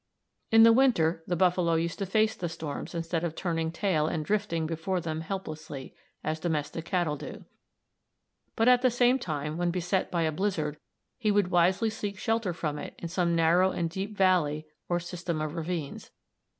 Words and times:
In 0.49 0.63
winter 0.73 1.23
the 1.27 1.35
buffalo 1.35 1.75
used 1.75 1.99
to 1.99 2.07
face 2.07 2.33
the 2.35 2.49
storms, 2.49 2.95
instead 2.95 3.23
of 3.23 3.35
turning 3.35 3.71
tail 3.71 4.07
and 4.07 4.25
"drifting" 4.25 4.65
before 4.65 4.99
them 4.99 5.21
helplessly, 5.21 5.93
as 6.23 6.39
domestic 6.39 6.85
cattle 6.85 7.15
do. 7.15 7.45
But 8.55 8.67
at 8.67 8.81
the 8.81 8.89
same 8.89 9.19
time, 9.19 9.57
when 9.59 9.69
beset 9.69 10.09
by 10.09 10.23
a 10.23 10.31
blizzard, 10.31 10.79
he 11.19 11.29
would 11.29 11.49
wisely 11.51 11.91
seek 11.91 12.17
shelter 12.17 12.51
from 12.51 12.79
it 12.79 12.95
in 12.97 13.09
some 13.09 13.35
narrow 13.35 13.69
and 13.69 13.91
deep 13.91 14.17
valley 14.17 14.65
or 14.89 14.99
system 14.99 15.39
of 15.39 15.53
ravines. 15.53 16.09